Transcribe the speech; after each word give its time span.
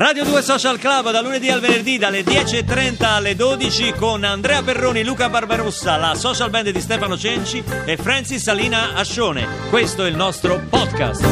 Radio 0.00 0.24
2 0.24 0.40
Social 0.40 0.78
Club 0.78 1.10
da 1.10 1.20
lunedì 1.20 1.50
al 1.50 1.60
venerdì 1.60 1.98
dalle 1.98 2.22
10.30 2.22 3.04
alle 3.04 3.36
12 3.36 3.92
con 3.92 4.24
Andrea 4.24 4.62
Perroni, 4.62 5.04
Luca 5.04 5.28
Barbarossa, 5.28 5.98
la 5.98 6.14
social 6.14 6.48
band 6.48 6.70
di 6.70 6.80
Stefano 6.80 7.18
Cenci 7.18 7.62
e 7.84 7.98
Francis 7.98 8.42
Salina 8.42 8.94
Ascione. 8.94 9.46
Questo 9.68 10.06
è 10.06 10.08
il 10.08 10.16
nostro 10.16 10.58
podcast. 10.70 11.22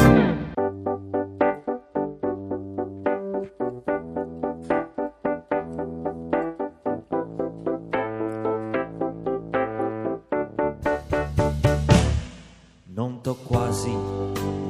Non 12.93 13.21
t'ho 13.23 13.35
quasi 13.35 13.97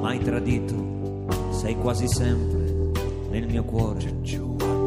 mai 0.00 0.18
tradito, 0.20 1.28
sei 1.52 1.76
quasi 1.76 2.08
sempre 2.08 2.69
nel 3.30 3.46
mio 3.46 3.64
cuore. 3.64 4.12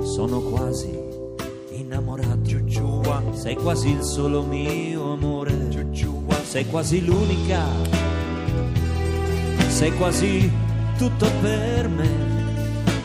Sono 0.04 0.40
quasi 0.42 0.90
innamorato. 1.72 2.32
Sei 3.32 3.56
quasi 3.56 3.90
il 3.90 4.04
solo 4.04 4.44
mio 4.44 5.14
amore. 5.14 5.70
Sei 6.44 6.68
quasi 6.68 7.04
l'unica. 7.06 7.64
Sei 9.70 9.94
quasi 9.96 10.52
tutto 10.98 11.32
per 11.42 11.88
me. 11.90 12.10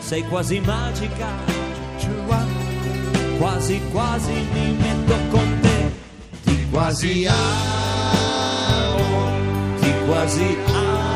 Sei 0.00 0.22
quasi 0.28 0.60
magica. 0.60 1.28
Quasi 3.38 3.80
quasi 3.92 4.32
mi 4.52 4.72
metto 4.72 5.14
con 5.30 5.58
te. 5.60 5.92
Ti 6.42 6.68
quasi 6.70 7.26
amo. 7.26 7.36
Ti 9.80 9.92
quasi 10.06 10.56
amo. 10.66 11.06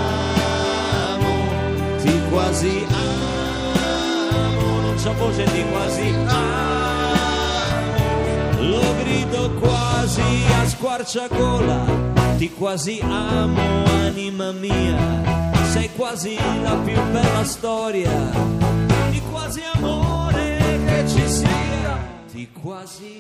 Ti 2.01 2.21
quasi 2.31 2.87
amo. 2.89 3.42
C'ho 5.03 5.13
voce 5.15 5.45
di 5.51 5.65
quasi 5.73 6.15
amo. 6.27 7.17
Lo 8.61 8.95
grido 9.03 9.51
quasi 9.59 10.23
a 10.61 10.69
squarciagola. 10.69 11.85
Ti 12.39 12.53
quasi 12.53 13.01
amo, 13.03 13.85
anima 13.85 14.53
mia. 14.53 14.97
Sei 15.73 15.91
quasi 15.97 16.37
la 16.63 16.77
più 16.85 16.95
bella 17.11 17.45
storia 17.45 18.13
di 19.11 19.21
quasi 19.29 19.63
amore 19.75 20.79
che 20.87 21.05
ci 21.09 21.29
sia. 21.29 21.99
Ti 22.31 22.49
quasi 22.63 23.19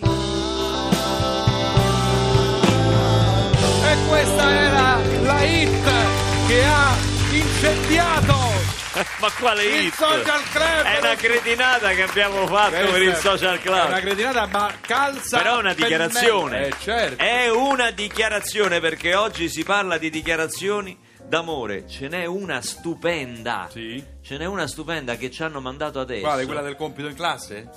Ma 9.22 9.30
quale 9.38 9.62
il 9.64 9.84
hit? 9.84 9.94
social 9.94 10.42
club. 10.50 10.82
È 10.84 10.98
una 10.98 11.14
cretinata 11.14 11.90
che 11.90 12.02
abbiamo 12.02 12.44
fatto 12.48 12.70
Questa 12.70 12.90
per 12.90 13.02
il 13.02 13.14
social 13.14 13.58
È 13.60 13.68
una 13.68 13.86
club. 13.86 14.00
cretinata, 14.00 14.46
ma 14.46 14.72
calza. 14.80 15.38
Però 15.38 15.54
è 15.54 15.58
una 15.58 15.74
dichiarazione. 15.74 16.66
Eh, 16.66 16.72
certo. 16.80 17.22
È 17.22 17.48
una 17.48 17.90
dichiarazione 17.92 18.80
perché 18.80 19.14
oggi 19.14 19.48
si 19.48 19.62
parla 19.62 19.96
di 19.98 20.10
dichiarazioni 20.10 20.98
d'amore. 21.24 21.86
Ce 21.86 22.08
n'è 22.08 22.24
una 22.26 22.60
stupenda. 22.62 23.68
Sì. 23.70 24.04
Ce 24.22 24.36
n'è 24.36 24.44
una 24.44 24.66
stupenda 24.66 25.14
che 25.16 25.30
ci 25.30 25.44
hanno 25.44 25.60
mandato 25.60 26.00
adesso. 26.00 26.22
Quale? 26.26 26.44
Quella 26.44 26.62
del 26.62 26.74
compito 26.74 27.06
in 27.08 27.14
classe? 27.14 27.68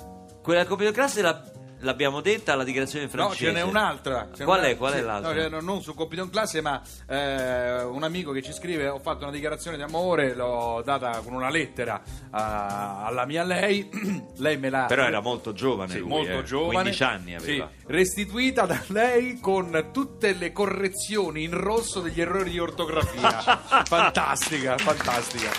Quella 0.42 0.60
del 0.60 0.68
compito 0.68 0.90
di 0.90 0.96
classe 0.96 1.22
la- 1.22 1.40
l'abbiamo 1.80 2.20
detta 2.20 2.52
alla 2.54 2.64
dichiarazione 2.64 3.04
No, 3.04 3.10
francese. 3.10 3.44
ce 3.46 3.52
n'è 3.52 3.62
un'altra. 3.62 4.28
Ce 4.32 4.38
n'è 4.40 4.44
Qual 4.44 4.60
è? 4.60 4.66
una- 4.68 4.76
Qual 4.76 4.92
è 4.94 5.00
l'altra? 5.00 5.32
no, 5.32 5.38
cioè, 5.40 5.48
no, 5.48 5.60
non 5.60 5.82
sul 5.82 5.94
compito 5.94 6.22
in 6.22 6.30
classe, 6.30 6.60
ma 6.60 6.80
eh, 7.08 7.82
un 7.82 8.02
amico 8.02 8.32
che 8.32 8.42
ci 8.42 8.52
scrive: 8.52 8.88
Ho 8.88 8.98
fatto 8.98 9.22
una 9.24 9.32
dichiarazione 9.32 9.76
di 9.76 9.82
amore, 9.82 10.34
l'ho 10.34 10.82
data 10.84 11.20
con 11.24 11.32
una 11.34 11.50
lettera 11.50 12.00
a- 12.30 13.04
alla 13.04 13.24
mia 13.26 13.42
lei. 13.44 13.88
lei 14.36 14.56
me 14.58 14.70
l'ha. 14.70 14.84
Però 14.86 15.04
era 15.04 15.20
molto 15.20 15.52
giovane 15.52 15.92
Sì, 15.92 15.98
lui, 15.98 16.08
molto 16.08 16.38
eh. 16.38 16.44
giovane. 16.44 16.72
15 16.74 17.02
anni 17.02 17.34
aveva. 17.34 17.68
Sì, 17.78 17.84
restituita 17.86 18.66
da 18.66 18.80
lei 18.88 19.38
con 19.40 19.90
tutte 19.92 20.32
le 20.32 20.52
correzioni 20.52 21.42
in 21.44 21.56
rosso 21.58 22.00
degli 22.00 22.20
errori 22.20 22.50
di 22.50 22.58
ortografia. 22.58 23.30
fantastica, 23.84 24.76
fantastica. 24.78 25.50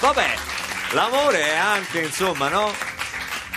Vabbè, 0.00 0.26
l'amore 0.92 1.40
è 1.42 1.56
anche, 1.56 2.00
insomma, 2.02 2.48
no? 2.48 2.70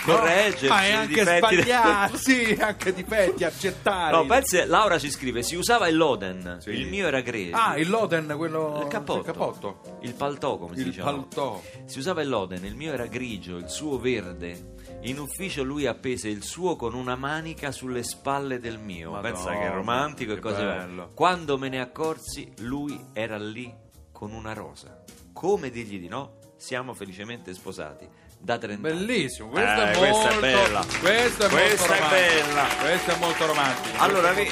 Correggerci 0.04 0.66
Ma 0.68 0.82
è 0.82 0.88
i 0.88 0.92
anche 0.92 1.24
sbagliare, 1.24 2.16
sì, 2.18 2.56
anche 2.60 2.92
difetti, 2.92 3.44
accettare. 3.44 4.16
No, 4.16 4.26
pensi, 4.26 4.64
Laura 4.66 4.98
ci 4.98 5.10
scrive, 5.10 5.42
si 5.42 5.54
usava 5.54 5.88
il 5.88 5.96
Loden, 5.96 6.58
Sì. 6.60 6.70
il 6.70 6.86
mio 6.88 7.06
era 7.06 7.20
grezzo. 7.20 7.56
Ah, 7.56 7.76
il 7.78 7.88
Loden, 7.88 8.34
quello. 8.36 8.80
il 8.82 8.88
cappotto. 8.88 9.18
Il 9.20 9.24
cappotto. 9.24 9.98
Il 10.02 10.14
paltò, 10.14 10.58
come 10.58 10.74
si 10.74 10.80
Il 10.82 10.86
diceva. 10.88 11.10
paltò. 11.12 11.60
Si 11.84 11.98
usava 11.98 12.22
il 12.22 12.28
Loden, 12.28 12.64
il 12.64 12.74
mio 12.74 12.92
era 12.92 13.06
grigio, 13.06 13.56
il 13.56 13.68
suo 13.68 13.98
verde. 13.98 14.70
In 15.02 15.18
ufficio 15.18 15.62
lui 15.64 15.86
appese 15.86 16.28
il 16.28 16.42
suo 16.44 16.76
con 16.76 16.94
una 16.94 17.16
manica 17.16 17.72
sulle 17.72 18.02
spalle 18.04 18.60
del 18.60 18.78
mio. 18.78 19.10
Madonna, 19.12 19.32
Pensa 19.32 19.50
che 19.52 19.62
è 19.62 19.70
romantico 19.70 20.32
e 20.32 20.38
cose 20.38 20.62
bello. 20.64 21.10
Quando 21.14 21.58
me 21.58 21.68
ne 21.68 21.80
accorsi, 21.80 22.52
lui 22.58 22.98
era 23.12 23.36
lì 23.38 23.72
con 24.12 24.32
una 24.32 24.52
rosa. 24.52 25.02
Come 25.32 25.70
dirgli 25.70 25.98
di 25.98 26.08
no? 26.08 26.38
Siamo 26.56 26.94
felicemente 26.94 27.52
sposati 27.54 28.08
da 28.42 28.58
30 28.58 28.88
anni. 28.88 28.98
Bellissimo, 28.98 29.48
questo 29.48 29.80
Eh, 29.82 29.90
è 29.92 29.96
questa 29.96 30.30
molto 30.30 30.36
è 30.36 30.40
bella. 30.40 30.86
Questo 31.00 31.44
è 31.44 31.48
Questa 31.48 31.88
molto 31.88 32.04
è 32.04 32.10
bella. 32.10 32.66
Questo 32.80 33.10
è 33.10 33.18
molto 33.18 33.46
romantico. 33.46 33.98
Allora, 33.98 34.32
vi- 34.32 34.50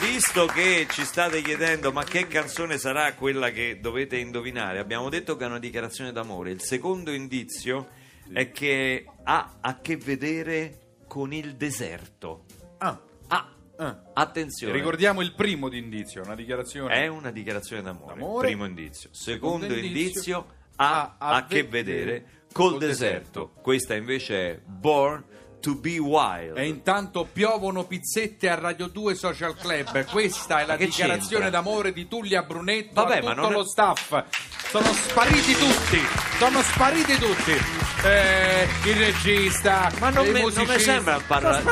visto 0.00 0.46
che 0.46 0.86
ci 0.90 1.04
state 1.04 1.40
chiedendo 1.42 1.92
ma 1.92 2.04
che 2.04 2.26
canzone 2.26 2.76
sarà 2.78 3.14
quella 3.14 3.50
che 3.50 3.78
dovete 3.80 4.16
indovinare, 4.18 4.78
abbiamo 4.80 5.08
detto 5.08 5.36
che 5.36 5.44
è 5.44 5.46
una 5.46 5.58
dichiarazione 5.58 6.12
d'amore. 6.12 6.50
Il 6.50 6.60
secondo 6.62 7.10
indizio 7.12 7.88
è 8.32 8.50
che 8.50 9.06
ha 9.24 9.58
a 9.60 9.80
che 9.80 9.96
vedere 9.96 10.78
con 11.06 11.32
il 11.32 11.54
deserto. 11.56 12.44
Ah, 12.78 13.00
Ah, 13.28 13.48
ah. 13.78 14.02
attenzione. 14.12 14.72
Ricordiamo 14.74 15.22
il 15.22 15.32
primo 15.34 15.68
di 15.70 15.78
indizio, 15.78 16.22
una 16.22 16.34
dichiarazione. 16.34 16.94
È 16.94 17.06
una 17.06 17.30
dichiarazione 17.30 17.80
d'amore. 17.82 18.14
D'amore. 18.14 18.46
Primo 18.46 18.66
indizio. 18.66 19.08
Secondo, 19.12 19.64
Secondo 19.66 19.86
indizio, 19.86 20.00
indizio, 20.06 20.46
ha 20.76 21.14
ha 21.18 21.28
a, 21.28 21.36
a 21.36 21.46
che 21.46 21.62
vedere 21.64 22.24
col, 22.52 22.70
col 22.70 22.78
deserto. 22.80 23.18
deserto. 23.40 23.52
Questa 23.62 23.94
invece 23.94 24.50
è 24.50 24.58
Born 24.64 25.24
to 25.60 25.76
be 25.76 25.98
Wild. 25.98 26.58
E 26.58 26.66
intanto 26.66 27.26
piovono 27.32 27.84
pizzette 27.84 28.50
a 28.50 28.56
Radio 28.56 28.88
2 28.88 29.14
Social 29.14 29.56
Club. 29.56 30.04
Questa 30.06 30.60
è 30.60 30.66
la 30.66 30.76
dichiarazione 30.76 31.44
c'entra? 31.44 31.60
d'amore 31.60 31.92
di 31.92 32.08
Tullia 32.08 32.42
Brunetto 32.42 32.94
Vabbè, 32.94 33.18
a 33.18 33.22
ma 33.22 33.28
tutto 33.30 33.40
non 33.42 33.52
lo 33.52 33.64
staff. 33.64 34.24
Sono 34.68 34.92
spariti 34.92 35.52
tutti. 35.52 36.00
Sono 36.38 36.60
spariti 36.62 37.14
tutti. 37.16 37.52
Eh, 38.04 38.66
il 38.86 38.96
regista, 38.96 39.92
Ma 40.00 40.10
non 40.10 40.26
mi, 40.26 40.40
non 40.40 40.66
mi 40.66 40.78
sembra 40.80 41.20
parlare. 41.24 41.62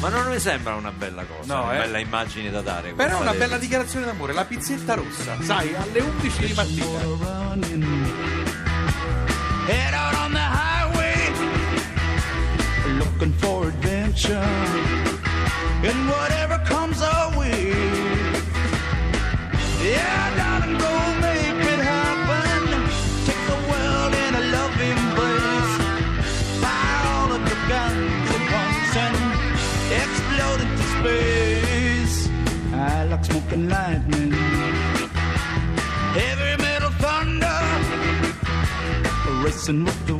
Ma 0.00 0.08
non 0.08 0.30
mi 0.30 0.38
sembra 0.38 0.74
una 0.74 0.90
bella 0.92 1.24
cosa, 1.24 1.54
No, 1.54 1.64
una 1.64 1.74
eh. 1.74 1.78
bella 1.80 1.98
immagine 1.98 2.50
da 2.50 2.62
dare. 2.62 2.92
Però 2.94 3.18
è 3.18 3.20
una 3.20 3.34
bella 3.34 3.58
dichiarazione 3.58 4.06
d'amore, 4.06 4.32
la 4.32 4.46
pizzetta 4.46 4.94
rossa, 4.94 5.36
sai, 5.42 5.74
alle 5.74 6.00
11 6.00 6.46
di 6.46 6.52
mattina. 6.54 7.95
Head 9.66 9.94
out 9.94 10.14
on 10.14 10.32
the 10.32 10.46
highway, 10.60 11.18
looking 13.00 13.32
for 13.42 13.66
adventure, 13.66 14.50
and 15.88 16.08
whatever 16.08 16.58
comes 16.64 17.02
our 17.02 17.36
way. 17.36 17.74
Yeah, 19.82 20.36
darling, 20.38 20.78
go 20.78 20.92
make 21.26 21.62
it 21.74 21.80
happen. 21.92 22.60
Take 23.26 23.42
the 23.52 23.58
world 23.70 24.12
in 24.24 24.32
a 24.40 24.44
love 24.54 24.76
embrace. 24.92 25.74
Fire 26.62 27.04
all 27.16 27.30
of 27.36 27.42
your 27.50 27.62
guns 27.72 28.26
at 28.36 28.44
once 28.60 28.92
and 29.04 29.16
explode 30.00 30.60
into 30.64 30.86
space. 30.94 32.16
I 32.72 33.04
like 33.10 33.24
smoking 33.24 33.68
lightning. 33.68 34.25
Racing 39.66 39.84
with 39.84 40.06
the 40.06 40.15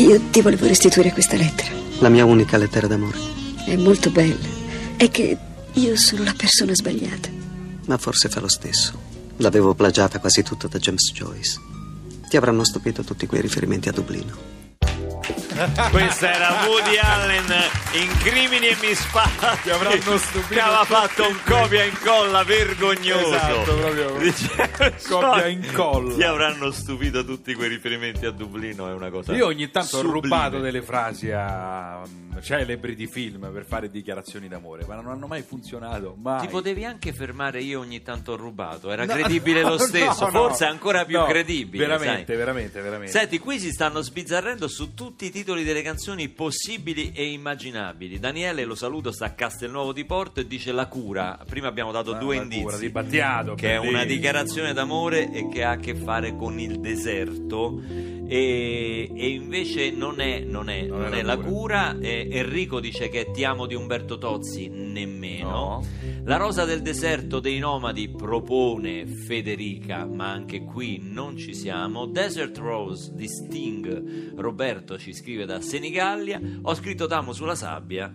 Io 0.00 0.18
ti 0.30 0.40
volevo 0.40 0.66
restituire 0.66 1.12
questa 1.12 1.36
lettera. 1.36 1.68
La 1.98 2.08
mia 2.08 2.24
unica 2.24 2.56
lettera 2.56 2.86
d'amore. 2.86 3.18
È 3.66 3.76
molto 3.76 4.08
bella. 4.08 4.48
È 4.96 5.10
che 5.10 5.36
io 5.74 5.96
sono 5.96 6.24
la 6.24 6.32
persona 6.34 6.74
sbagliata. 6.74 7.28
Ma 7.84 7.98
forse 7.98 8.30
fa 8.30 8.40
lo 8.40 8.48
stesso. 8.48 8.98
L'avevo 9.36 9.74
plagiata 9.74 10.18
quasi 10.18 10.42
tutta 10.42 10.68
da 10.68 10.78
James 10.78 11.12
Joyce. 11.12 11.60
Ti 12.30 12.36
avranno 12.38 12.64
stupito 12.64 13.02
tutti 13.02 13.26
quei 13.26 13.42
riferimenti 13.42 13.90
a 13.90 13.92
Dublino. 13.92 14.59
Questa 15.90 16.32
era 16.32 16.64
Woody 16.66 16.96
Allen 16.96 17.54
in 17.92 18.08
Crimini 18.18 18.68
e 18.68 18.76
Misfatti 18.80 19.62
Ti 19.62 19.70
avranno 19.70 20.16
stupito 20.16 20.54
che 20.54 20.60
aveva 20.60 20.84
fatto 20.84 21.28
un 21.28 21.36
copia 21.44 21.82
e 21.82 21.88
incolla 21.88 22.42
vergognoso 22.44 23.34
Esatto, 23.34 23.74
proprio. 23.74 24.16
Dice- 24.20 24.70
Copia 25.06 25.44
e 25.44 25.50
incolla. 25.50 26.14
ti 26.14 26.22
avranno 26.22 26.70
stupito 26.70 27.24
tutti 27.24 27.54
quei 27.54 27.68
riferimenti 27.68 28.24
a 28.24 28.30
Dublino 28.30 28.88
è 28.88 28.92
una 28.92 29.10
cosa 29.10 29.34
Io 29.34 29.46
ogni 29.46 29.70
tanto 29.70 29.96
ho 29.98 30.00
sublime. 30.00 30.20
rubato 30.22 30.60
delle 30.60 30.80
frasi 30.82 31.30
a 31.30 32.00
mm, 32.08 32.38
celebri 32.40 32.94
di 32.94 33.06
film 33.06 33.50
per 33.52 33.64
fare 33.66 33.90
dichiarazioni 33.90 34.48
d'amore, 34.48 34.84
ma 34.86 34.94
non 34.94 35.08
hanno 35.08 35.26
mai 35.26 35.42
funzionato. 35.42 36.16
Mai. 36.22 36.40
Ti 36.40 36.48
potevi 36.48 36.84
anche 36.86 37.12
fermare 37.12 37.60
io 37.60 37.80
ogni 37.80 38.02
tanto 38.02 38.32
ho 38.32 38.36
rubato, 38.36 38.90
era 38.90 39.04
No, 39.04 39.12
credibile 39.12 39.60
no, 39.62 39.70
lo 39.70 39.78
stesso, 39.78 40.24
no, 40.26 40.30
no. 40.30 40.38
forse 40.46 40.64
ancora 40.64 41.04
più 41.04 41.18
No, 41.18 41.26
credibile. 41.26 41.84
Veramente, 41.86 42.24
sai. 42.26 42.36
veramente, 42.36 42.80
veramente. 42.80 43.12
Senti, 43.12 43.38
qui 43.38 43.58
si 43.58 43.70
stanno 43.72 44.00
sbizzarrendo 44.00 44.66
su 44.68 44.94
tutti 44.94 45.26
i 45.26 45.30
titoli 45.30 45.48
delle 45.54 45.82
canzoni 45.82 46.28
possibili 46.28 47.12
e 47.14 47.24
immaginabili. 47.32 48.18
Daniele, 48.18 48.64
lo 48.64 48.74
saluto, 48.74 49.12
sta 49.12 49.26
a 49.26 49.30
Castelnuovo 49.32 49.92
di 49.92 50.04
Porto 50.04 50.40
e 50.40 50.46
dice 50.46 50.72
La 50.72 50.86
cura. 50.86 51.38
Prima 51.46 51.68
abbiamo 51.68 51.92
dato 51.92 52.14
Ah, 52.14 52.18
due 52.18 52.36
la 52.36 52.42
indizi. 52.42 52.62
cura 52.62 52.76
di 52.78 52.88
Battiato, 52.90 53.54
che 53.54 53.72
è 53.72 53.76
una 53.76 53.84
bellissimo. 53.90 54.14
dichiarazione 54.14 54.72
d'amore 54.72 55.30
e 55.32 55.48
che 55.48 55.62
ha 55.64 55.70
a 55.72 55.76
che 55.76 55.94
fare 55.94 56.34
con 56.36 56.58
il 56.58 56.80
deserto. 56.80 57.80
E, 58.32 59.10
e 59.12 59.28
invece 59.30 59.90
non 59.90 60.20
è, 60.20 60.38
non 60.38 60.68
è- 60.68 60.86
Non 60.86 61.00
non 61.00 61.10
la 61.10 61.16
è 61.16 61.22
la 61.22 61.36
cura. 61.36 61.94
cura. 61.94 61.98
E 61.98 62.28
Enrico 62.30 62.78
dice 62.78 63.08
che 63.08 63.32
Ti 63.32 63.42
amo 63.44 63.66
di 63.66 63.74
Umberto 63.74 64.18
Tozzi, 64.18 64.68
nemmeno. 64.68 65.48
No. 65.50 65.84
La 66.24 66.36
rosa 66.36 66.64
del 66.64 66.80
deserto 66.80 67.40
dei 67.40 67.58
nomadi 67.58 68.08
propone 68.08 69.04
Federica, 69.06 70.04
ma 70.06 70.30
anche 70.30 70.62
qui 70.62 71.00
non 71.02 71.36
ci 71.36 71.54
siamo. 71.54 72.06
Desert 72.06 72.56
Rose 72.58 73.10
di 73.14 73.26
Sting, 73.26 74.34
Roberto 74.36 74.96
ci 74.96 75.12
scrive 75.12 75.44
da 75.44 75.60
Senigallia. 75.60 76.40
Ho 76.62 76.74
scritto 76.76 77.08
T'amo 77.08 77.32
sulla 77.32 77.56
sabbia. 77.56 78.14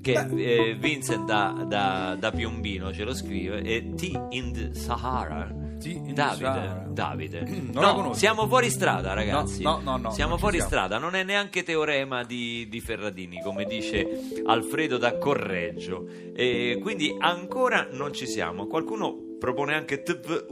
Che 0.00 0.12
eh, 0.12 0.76
Vincent 0.78 1.24
da, 1.24 1.64
da- 1.68 2.16
da 2.16 2.30
Piombino 2.30 2.92
ce 2.92 3.02
lo 3.02 3.12
scrive. 3.14 3.62
E 3.62 3.94
T 3.96 4.12
in 4.30 4.52
the 4.52 4.74
Sahara. 4.74 5.52
Davide. 5.76 6.84
Davide. 6.88 7.40
Non 7.42 7.70
no, 7.72 7.80
la 7.80 7.92
conosco. 7.92 8.14
siamo 8.14 8.46
fuori 8.46 8.70
strada, 8.70 9.12
ragazzi. 9.12 9.62
No, 9.62 9.80
no, 9.82 9.92
no, 9.92 9.96
no, 9.98 10.10
siamo 10.10 10.36
fuori 10.38 10.56
siamo. 10.56 10.70
strada. 10.70 10.98
Non 10.98 11.14
è 11.14 11.22
neanche 11.22 11.62
teorema 11.62 12.24
di, 12.24 12.66
di 12.68 12.80
Ferradini, 12.80 13.40
come 13.42 13.64
dice 13.64 14.06
Alfredo 14.46 14.96
da 14.98 15.16
Correggio. 15.18 16.06
E 16.34 16.78
quindi 16.80 17.14
ancora 17.18 17.88
non 17.90 18.12
ci 18.12 18.26
siamo. 18.26 18.66
Qualcuno 18.66 19.36
propone 19.38 19.74
anche 19.74 20.02
TV. 20.02 20.46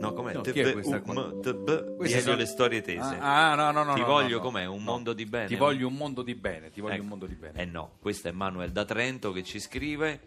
No, 0.00 0.14
com'è? 0.14 0.32
No, 0.32 0.40
TV, 0.40 0.72
questa 0.72 0.96
U, 0.96 1.02
qua? 1.02 1.12
M, 1.26 1.40
D, 1.40 1.52
B. 1.54 1.96
Queste 1.96 2.14
Dietro 2.16 2.20
sono- 2.20 2.36
le 2.36 2.46
storie 2.46 2.80
tese. 2.80 3.16
Ah, 3.20 3.52
ah, 3.52 3.54
no, 3.54 3.70
no, 3.70 3.82
no. 3.84 3.94
Ti 3.94 4.00
no, 4.00 4.06
voglio 4.06 4.36
no, 4.38 4.42
com'è? 4.42 4.64
Un 4.64 4.82
mondo 4.82 5.12
di 5.12 5.26
bene. 5.26 5.46
Ti 5.46 5.56
voglio 5.56 5.86
un 5.88 5.94
mondo 5.94 6.22
di 6.22 6.34
bene, 6.34 6.70
ti 6.70 6.80
voglio 6.80 6.94
Ecco. 6.94 7.02
un 7.02 7.08
mondo 7.08 7.26
di 7.26 7.34
bene. 7.34 7.60
Eh 7.60 7.66
no, 7.66 7.96
questo 8.00 8.28
è 8.28 8.30
Manuel 8.30 8.70
da 8.72 8.84
Trento 8.86 9.30
che 9.32 9.42
ci 9.42 9.58
scrive. 9.60 10.20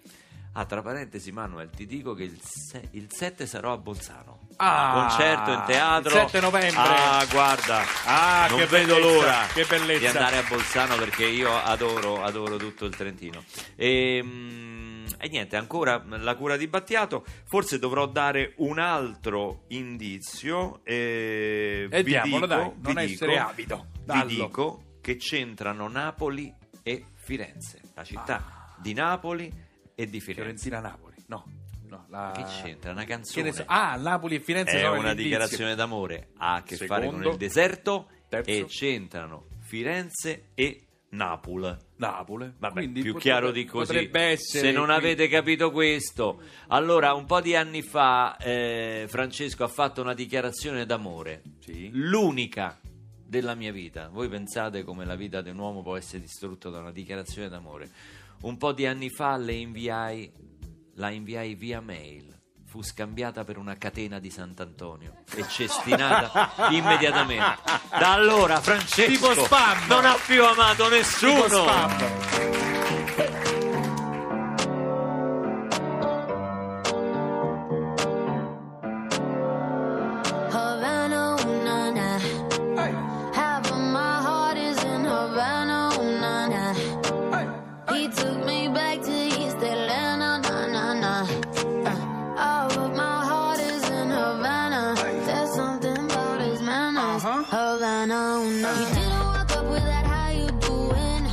Ah, 0.56 0.66
tra 0.66 0.84
parentesi, 0.84 1.32
Manuel, 1.32 1.72
ti 1.72 1.88
dico 1.88 2.14
che 2.14 2.24
il, 2.26 2.40
se- 2.44 2.90
il 2.92 3.08
7 3.12 3.48
sarò 3.48 3.74
a 3.74 3.78
Bolzano. 3.78 4.42
Ah, 4.58 5.08
Concerto 5.08 5.52
in 5.52 5.64
teatro. 5.66 6.10
il 6.14 6.16
7 6.30 6.40
novembre. 6.42 6.80
Ah, 6.80 7.26
guarda. 7.32 7.82
Ah, 8.06 8.46
non 8.50 8.60
che 8.60 8.66
vedo 8.68 8.94
bellezza, 8.94 9.14
l'ora 9.16 9.46
che 9.52 9.66
bellezza. 9.66 10.00
di 10.00 10.06
andare 10.06 10.38
a 10.38 10.44
Bolzano 10.48 10.96
perché 10.98 11.26
io 11.26 11.52
adoro, 11.58 12.24
adoro 12.24 12.58
tutto 12.58 12.86
il 12.86 12.96
Trentino. 12.96 13.44
E, 13.76 14.22
mm, 14.24 15.06
e 15.18 15.28
niente, 15.30 15.56
ancora 15.56 16.04
la 16.08 16.36
cura 16.36 16.56
di 16.56 16.68
Battiato. 16.68 17.26
Forse 17.46 17.80
dovrò 17.80 18.06
dare 18.06 18.54
un 18.58 18.78
altro 18.78 19.64
indizio. 19.70 20.82
E, 20.86 21.88
E 21.90 22.04
vi 22.04 22.12
diamolo, 22.12 22.46
dico- 22.46 22.48
dai, 22.60 22.72
vi 22.76 22.94
non 22.94 22.98
essere 23.00 23.32
dico- 23.32 23.48
avido. 23.48 23.86
Vi 23.92 24.00
Dallo. 24.06 24.26
dico 24.26 24.84
che 25.02 25.16
c'entrano 25.18 25.88
Napoli 25.88 26.54
e 26.84 27.06
Firenze, 27.16 27.82
la 27.96 28.04
città 28.04 28.76
di 28.78 28.94
Napoli 28.94 29.52
e 29.96 30.06
di 30.10 30.20
Firenze. 30.20 30.42
Fiorentina 30.42 30.80
Napoli. 30.80 31.16
No. 31.28 31.46
no 31.88 32.06
la... 32.10 32.32
Che 32.36 32.44
c'entra? 32.62 32.92
Una 32.92 33.06
canzone. 33.06 33.46
ne 33.46 33.52
so- 33.54 33.64
Ah, 33.68 33.96
Napoli 33.96 34.36
e 34.36 34.40
Firenze 34.40 34.80
è 34.82 34.88
una 34.90 35.14
dichiarazione 35.14 35.76
d'amore, 35.76 36.30
ha 36.38 36.56
a 36.56 36.64
che 36.64 36.76
fare 36.78 37.06
con 37.06 37.16
Secondo. 37.16 37.30
il 37.32 37.38
deserto 37.38 38.10
Terzo. 38.30 38.50
e 38.50 38.66
c'entrano 38.66 39.48
Firenze 39.60 40.50
e 40.56 40.82
Napoli. 41.10 41.76
Napoli. 41.98 42.52
Vabbè, 42.58 42.74
Quindi 42.74 43.02
più 43.02 43.14
potrebbe- 43.14 43.20
chiaro 43.20 43.52
di 43.52 43.66
così. 43.66 44.10
Se 44.38 44.72
non 44.72 44.86
qui- 44.86 44.94
avete 44.96 45.28
capito 45.28 45.70
questo, 45.72 46.42
allora 46.70 47.14
un 47.14 47.26
po' 47.26 47.40
di 47.40 47.56
anni 47.56 47.82
fa 47.84 48.36
eh, 48.38 49.06
Francesco 49.08 49.64
ha 49.64 49.68
fatto 49.68 50.02
una 50.02 50.14
dichiarazione 50.16 50.86
d'amore, 50.88 51.44
Sì. 51.60 51.90
l'unica 51.94 52.80
della 53.26 53.54
mia 53.56 53.72
vita. 53.72 54.10
Voi 54.10 54.28
pensate 54.28 54.84
come 54.84 55.06
la 55.06 55.16
vita 55.16 55.42
di 55.42 55.50
un 55.52 55.58
uomo 55.60 55.82
può 55.84 55.96
essere 55.96 56.20
distrutta 56.22 56.70
da 56.70 56.80
una 56.80 56.92
dichiarazione 56.92 57.48
d'amore? 57.50 57.90
Un 58.44 58.58
po' 58.58 58.72
di 58.74 58.86
anni 58.86 59.10
fa 59.10 59.38
le 59.38 59.54
inviai, 59.54 60.32
la 60.96 61.10
inviai 61.10 61.56
via 61.56 61.80
mail. 61.82 62.32
Fu 62.66 62.82
scambiata 62.82 63.44
per 63.44 63.58
una 63.58 63.78
catena 63.78 64.20
di 64.20 64.30
Sant'Antonio 64.32 65.24
e 65.36 65.48
cestinata 65.48 66.54
immediatamente. 66.72 67.58
Da 67.90 68.14
allora 68.14 68.60
Francesco 68.60 69.12
Tipo 69.12 69.34
spam. 69.46 69.88
non 69.88 70.06
ha 70.06 70.16
più 70.26 70.44
amato 70.44 70.90
nessuno. 70.90 72.62
Havana, 97.54 98.40
ooh, 98.40 98.62
na. 98.62 98.74
He 98.74 98.86
didn't 98.96 99.20
walk 99.20 99.56
up 99.56 99.66
with 99.70 99.84
that, 99.84 100.06
how 100.08 100.32
you 100.32 100.50
doing? 100.66 101.24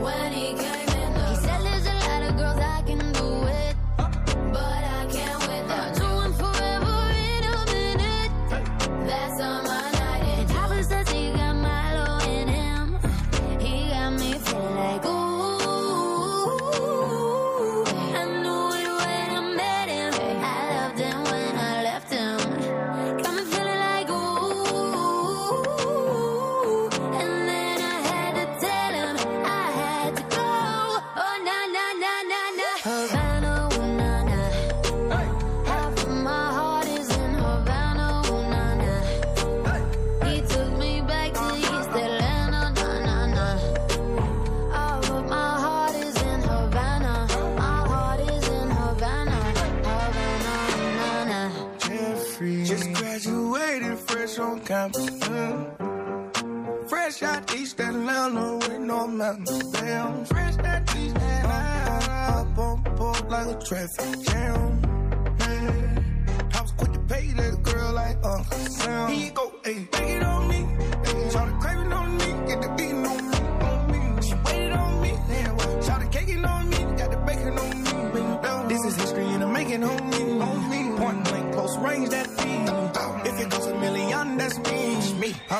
When 0.00 0.32
he 0.32 0.54
came 0.54 0.81
fresh 54.32 54.46
on 54.46 54.60
campus. 54.60 55.18
Mm. 55.20 56.88
Fresh 56.88 57.22
out 57.22 57.54
East 57.54 57.80
Atlanta 57.80 58.56
with 58.56 58.80
no 58.80 59.06
mountains. 59.06 59.72
Damn, 59.72 60.24
fresh 60.24 60.58
out 60.58 60.96
East 60.96 61.16
Atlanta. 61.16 62.12
Up 62.40 62.58
on 62.58 62.82
board 62.96 63.30
like 63.30 63.46
a 63.46 63.58
traffic 63.64 64.22
jam. 64.26 64.82
Yeah. 65.40 66.58
I 66.58 66.62
was 66.62 66.72
quick 66.72 66.92
to 66.92 66.98
pay 67.00 67.26
that 67.32 67.62
girl 67.62 67.92
like 67.92 68.24
Uncle 68.24 68.58
Sam. 68.58 69.10
Here 69.10 69.26
you 69.26 69.32
go, 69.32 69.52
ayy, 69.64 69.90
take 69.90 70.08
it 70.08 70.22
on 70.22 70.48
me. 70.48 70.60
Ayy, 70.60 71.32
Shout 71.32 71.60
craving 71.60 71.92
on 71.92 72.16
me, 72.16 72.26
get 72.46 72.62
the 72.62 72.68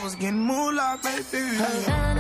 was 0.03 0.17
getting 0.17 0.41
moolah, 0.41 0.99
baby. 1.03 2.12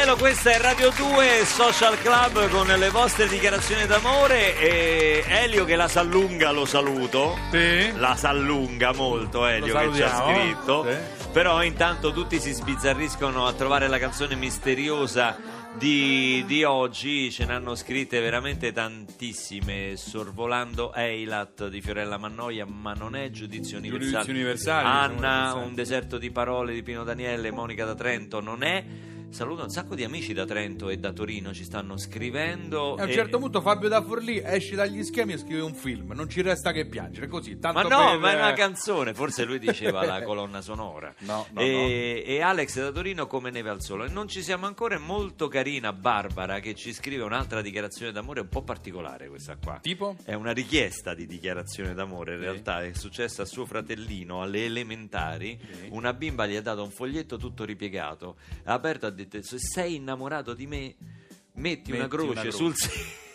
Cabello, 0.00 0.16
questa 0.16 0.52
è 0.52 0.58
Radio 0.58 0.90
2 0.96 1.44
Social 1.44 1.98
Club 1.98 2.48
con 2.48 2.66
le 2.66 2.88
vostre 2.88 3.28
dichiarazioni 3.28 3.84
d'amore 3.84 4.58
e 4.58 5.22
Elio 5.28 5.66
che 5.66 5.76
la 5.76 5.88
s'allunga 5.88 6.52
lo 6.52 6.64
saluto. 6.64 7.36
Sì. 7.50 7.92
La 7.98 8.16
s'allunga 8.16 8.94
molto 8.94 9.44
Elio 9.44 9.76
che 9.76 9.92
ci 9.92 10.02
ha 10.02 10.16
scritto. 10.16 10.86
Sì. 10.88 11.28
Però 11.32 11.62
intanto 11.62 12.12
tutti 12.12 12.40
si 12.40 12.50
sbizzarriscono 12.52 13.46
a 13.46 13.52
trovare 13.52 13.88
la 13.88 13.98
canzone 13.98 14.36
misteriosa 14.36 15.36
di, 15.76 16.44
di 16.46 16.64
oggi. 16.64 17.30
Ce 17.30 17.44
ne 17.44 17.52
hanno 17.52 17.74
scritte 17.74 18.20
veramente 18.20 18.72
tantissime. 18.72 19.96
Sorvolando 19.96 20.94
Eilat 20.94 21.68
di 21.68 21.82
Fiorella 21.82 22.16
Mannoia, 22.16 22.64
ma 22.64 22.94
non 22.94 23.16
è 23.16 23.28
giudizio 23.28 23.76
universale. 23.76 24.12
Giudizio 24.12 24.32
universale, 24.32 24.86
Anna, 24.86 25.52
un 25.56 25.74
deserto 25.74 26.16
di 26.16 26.30
parole 26.30 26.72
di 26.72 26.82
Pino 26.82 27.04
Daniele, 27.04 27.50
Monica 27.50 27.84
da 27.84 27.94
Trento, 27.94 28.40
non 28.40 28.62
è. 28.62 29.18
Saluto 29.30 29.62
un 29.62 29.70
sacco 29.70 29.94
di 29.94 30.02
amici 30.02 30.32
da 30.32 30.44
Trento 30.44 30.88
e 30.88 30.98
da 30.98 31.12
Torino, 31.12 31.54
ci 31.54 31.62
stanno 31.62 31.96
scrivendo. 31.96 32.96
E 32.96 33.00
a 33.00 33.04
un 33.04 33.10
e- 33.10 33.12
certo 33.12 33.38
punto 33.38 33.60
Fabio 33.60 33.88
da 33.88 34.02
Forlì 34.02 34.42
esce 34.44 34.74
dagli 34.74 35.04
schemi 35.04 35.34
e 35.34 35.38
scrive 35.38 35.60
un 35.60 35.72
film, 35.72 36.12
non 36.12 36.28
ci 36.28 36.42
resta 36.42 36.72
che 36.72 36.84
piangere, 36.86 37.28
così. 37.28 37.56
Tanto 37.58 37.80
Ma 37.80 37.88
no, 37.88 38.10
per- 38.10 38.18
ma 38.18 38.32
è 38.32 38.34
una 38.34 38.52
canzone, 38.54 39.14
forse 39.14 39.44
lui 39.44 39.60
diceva 39.60 40.04
la 40.04 40.20
colonna 40.24 40.60
sonora. 40.60 41.14
No, 41.20 41.46
no, 41.52 41.60
e, 41.60 42.24
e 42.26 42.40
Alex 42.40 42.80
da 42.80 42.90
Torino 42.90 43.28
come 43.28 43.50
neve 43.50 43.70
al 43.70 43.80
sole. 43.80 44.06
E 44.06 44.10
non 44.10 44.26
ci 44.26 44.42
siamo 44.42 44.66
ancora, 44.66 44.96
è 44.96 44.98
molto 44.98 45.46
carina 45.46 45.92
Barbara 45.92 46.58
che 46.58 46.74
ci 46.74 46.92
scrive 46.92 47.22
un'altra 47.22 47.62
dichiarazione 47.62 48.10
d'amore 48.10 48.40
un 48.40 48.48
po' 48.48 48.62
particolare 48.62 49.28
questa 49.28 49.56
qua. 49.56 49.78
Tipo? 49.80 50.16
È 50.24 50.34
una 50.34 50.52
richiesta 50.52 51.14
di 51.14 51.26
dichiarazione 51.26 51.94
d'amore, 51.94 52.34
in 52.34 52.40
realtà 52.40 52.82
è 52.82 52.92
successa 52.94 53.42
a 53.42 53.46
suo 53.46 53.64
fratellino 53.64 54.42
alle 54.42 54.64
elementari. 54.64 55.58
Una 55.90 56.12
bimba 56.12 56.48
gli 56.48 56.56
ha 56.56 56.62
dato 56.62 56.82
un 56.82 56.90
foglietto 56.90 57.36
tutto 57.36 57.64
ripiegato, 57.64 58.36
ha 58.64 58.72
aperto 58.72 59.06
ha 59.06 59.10
detto: 59.26 59.42
Se 59.42 59.58
sei 59.58 59.96
innamorato 59.96 60.54
di 60.54 60.66
me, 60.66 60.94
metti, 61.54 61.90
una 61.90 62.02
Metti 62.02 62.10
croce, 62.10 62.30
una 62.30 62.40
croce. 62.42 62.56
sul 62.56 62.74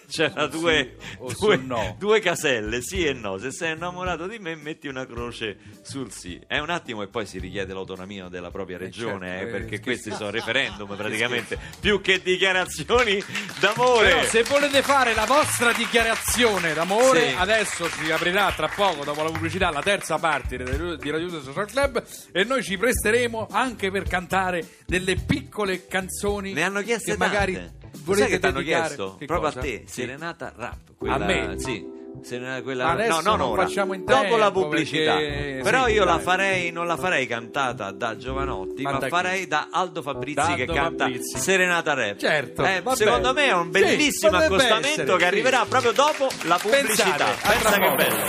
sì. 0.07 0.17
C'era 0.21 0.49
Sul 0.49 0.59
due, 0.59 0.95
sì 0.99 1.17
due- 1.17 1.33
sul 1.35 1.59
no. 1.65 1.95
due 1.99 2.19
caselle, 2.19 2.81
sì 2.81 3.05
e 3.05 3.13
no. 3.13 3.37
Se 3.37 3.51
sei 3.51 3.73
innamorato 3.73 4.27
di 4.27 4.39
me, 4.39 4.55
metti 4.55 4.87
una 4.87 5.05
croce 5.05 5.57
sul 5.81 6.11
sì. 6.11 6.39
È 6.47 6.57
un 6.59 6.69
attimo 6.69 7.01
e 7.03 7.07
poi 7.07 7.25
si 7.25 7.39
richiede 7.39 7.73
l'autonomia 7.73 8.27
della 8.27 8.51
propria 8.51 8.77
regione, 8.77 9.27
certo, 9.27 9.45
eh, 9.45 9.47
eh, 9.47 9.51
perché 9.51 9.75
che 9.77 9.81
questi 9.81 10.11
sono 10.11 10.29
referendum 10.29 10.93
praticamente, 10.95 11.57
più 11.79 12.01
che 12.01 12.21
dichiarazioni 12.21 13.21
d'amore. 13.59 14.07
Però 14.07 14.23
se 14.23 14.43
volete 14.43 14.81
fare 14.81 15.13
la 15.13 15.25
vostra 15.25 15.71
dichiarazione 15.73 16.73
d'amore, 16.73 17.29
Sì. 17.29 17.35
adesso 17.37 17.87
si 17.89 18.11
aprirà 18.11 18.51
tra 18.55 18.67
poco, 18.67 19.03
dopo 19.03 19.23
la 19.23 19.29
pubblicità, 19.31 19.69
la 19.71 19.81
terza 19.81 20.17
parte 20.17 20.57
di 20.57 20.63
Radio 20.63 20.95
di 20.95 21.09
Radio 21.09 21.27
2 21.29 21.41
Social 21.41 21.65
Club 21.67 22.03
e 22.31 22.43
noi 22.43 22.63
ci 22.63 22.77
presteremo 22.77 23.47
anche 23.51 23.91
per 23.91 24.03
cantare 24.03 24.65
delle 24.85 25.15
piccole 25.15 25.87
canzoni 25.87 26.53
Ne 26.53 26.63
hanno 26.63 26.81
chieste 26.81 27.11
che 27.11 27.17
tante. 27.17 27.33
magari 27.33 27.53
Lo 27.81 27.84
volete 28.03 28.23
sai 28.23 28.31
che 28.31 28.39
ti 28.39 28.45
hanno 28.47 28.61
chiesto? 28.61 29.15
Che 29.17 29.25
Proprio 29.25 29.47
cosa? 29.49 29.59
a 29.59 29.63
te, 29.63 29.83
Sì. 29.85 30.01
Serenata 30.01 30.53
Rap. 30.55 30.77
A 31.07 31.17
me? 31.17 31.55
Sì. 31.57 31.93
Serena- 32.23 32.61
quella- 32.61 32.91
Adesso 32.91 33.15
no, 33.15 33.21
non 33.21 33.37
non 33.39 33.49
ora. 33.49 33.63
facciamo 33.67 33.93
in 33.93 34.05
dopo 34.05 34.37
la 34.37 34.45
tempo, 34.45 34.61
pubblicità. 34.61 35.15
perché- 35.17 35.59
Però 35.63 35.85
sì, 35.85 35.91
io 35.91 36.05
la 36.05 36.13
dai. 36.13 36.21
farei, 36.23 36.71
non 36.71 36.87
la 36.87 36.95
farei 36.95 37.27
cantata 37.27 37.91
da 37.91 38.15
Giovanotti, 38.15 38.83
Ma 38.83 38.91
ma, 38.93 38.97
da 38.99 39.05
chi? 39.07 39.11
farei 39.11 39.47
da 39.47 39.67
Aldo 39.69 40.01
Fabrizi 40.01 40.33
Da 40.47 40.53
che 40.55 40.65
canta 40.65 41.03
Fabrizi. 41.03 41.37
Serenata 41.37 41.93
Rap. 41.93 42.17
Certo, 42.17 42.63
Eh, 42.63 42.81
secondo 42.93 43.33
me 43.33 43.47
è 43.47 43.53
un 43.53 43.65
Sì, 43.65 43.69
bellissimo 43.81 44.31
potrebbe 44.31 44.55
accostamento 44.55 45.13
che 45.17 45.19
sì. 45.21 45.25
arriverà 45.25 45.65
proprio 45.67 45.91
dopo 45.91 46.29
la 46.43 46.57
pubblicità. 46.57 47.25
Pensate, 47.25 47.47
Pensa 47.47 47.79
che 47.79 47.95
bello. 47.95 48.25